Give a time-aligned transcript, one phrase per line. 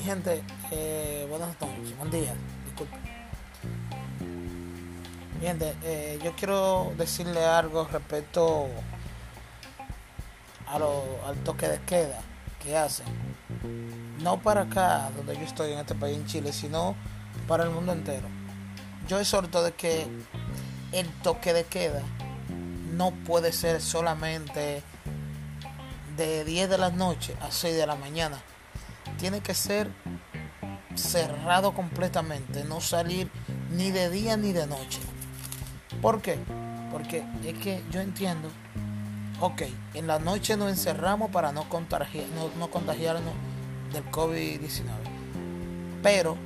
[0.00, 2.96] gente, eh, buenas noches, buen día, disculpe.
[5.40, 8.68] Bien, eh, yo quiero decirle algo respecto
[10.66, 12.20] a lo, al toque de queda
[12.62, 13.06] que hacen.
[14.20, 16.96] No para acá, donde yo estoy en este país, en Chile, sino
[17.46, 18.28] para el mundo entero.
[19.08, 20.06] Yo exhorto de que
[20.92, 22.02] el toque de queda
[22.92, 24.82] no puede ser solamente
[26.16, 28.42] de 10 de la noche a 6 de la mañana.
[29.18, 29.90] Tiene que ser
[30.94, 33.30] cerrado completamente, no salir
[33.70, 35.00] ni de día ni de noche.
[36.00, 36.38] ¿Por qué?
[36.90, 38.48] Porque es que yo entiendo,
[39.40, 39.62] ok,
[39.94, 42.26] en la noche nos encerramos para no, contagiar,
[42.58, 43.34] no, contagiarnos
[43.92, 44.84] del COVID-19.
[46.02, 46.36] Pero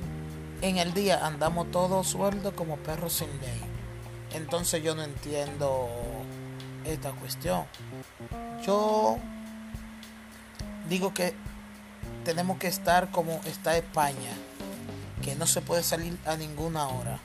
[0.61, 3.61] en el día andamos todos sueldos como perros sin ley.
[4.33, 5.89] Entonces yo no entiendo
[6.85, 7.65] esta cuestión.
[8.65, 9.17] Yo
[10.87, 11.33] digo que
[12.23, 14.31] tenemos que estar como está España,
[15.21, 17.19] que no se puede salir a ninguna hora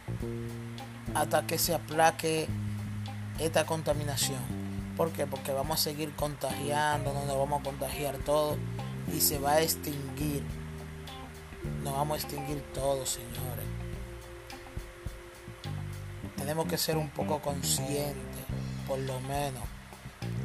[1.14, 2.48] hasta que se aplaque
[3.39, 4.41] esta contaminación.
[4.97, 5.27] ¿Por qué?
[5.27, 8.56] Porque vamos a seguir contagiando, nos vamos a contagiar todo
[9.14, 10.44] y se va a extinguir.
[11.83, 13.67] Nos vamos a extinguir todos, señores.
[16.36, 18.44] Tenemos que ser un poco conscientes,
[18.86, 19.76] por lo menos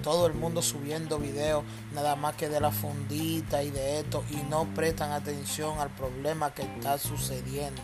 [0.02, 1.64] todo el mundo subiendo videos
[1.94, 6.54] nada más que de la fundita y de esto y no prestan atención al problema
[6.54, 7.82] que está sucediendo.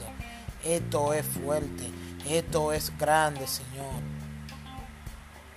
[0.63, 1.89] Esto es fuerte,
[2.27, 4.17] esto es grande, Señor.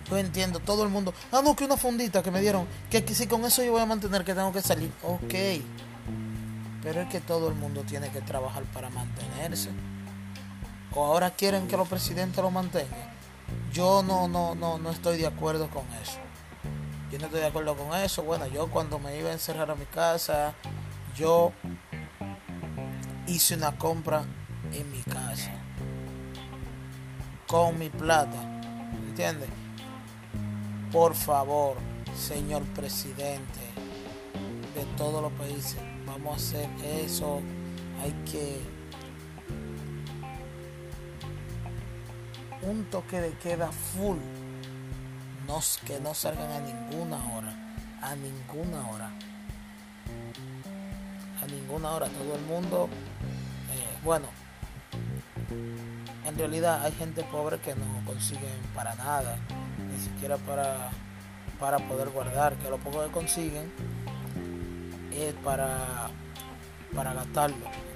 [0.08, 3.26] Yo entiendo, todo el mundo, ah, no, que una fundita que me dieron, que, si
[3.26, 5.34] con eso yo voy a mantener que tengo que salir, ok.
[6.82, 9.70] Pero es que todo el mundo tiene que trabajar para mantenerse.
[10.94, 13.10] O ahora quieren que los presidentes lo mantengan.
[13.72, 16.18] Yo no, no, no, no estoy de acuerdo con eso.
[17.10, 18.22] Yo no estoy de acuerdo con eso.
[18.22, 20.54] Bueno, yo cuando me iba a encerrar a mi casa,
[21.16, 21.52] yo
[23.26, 24.24] hice una compra
[24.72, 25.50] en mi casa.
[27.48, 28.38] Con mi plata.
[29.08, 29.48] ¿Entiendes?
[30.92, 31.76] Por favor,
[32.16, 33.60] señor presidente
[34.74, 37.40] de todos los países, vamos a hacer eso.
[38.02, 38.60] Hay que
[42.62, 44.18] un toque de queda full
[45.84, 47.52] que no salgan a ninguna hora,
[48.00, 49.10] a ninguna hora,
[51.42, 52.88] a ninguna hora, todo el mundo,
[53.72, 54.26] eh, bueno,
[56.24, 59.38] en realidad hay gente pobre que no consiguen para nada,
[59.92, 60.90] ni siquiera para,
[61.58, 63.72] para poder guardar, que lo poco que consiguen
[65.12, 66.10] es para,
[66.94, 67.89] para gastarlo.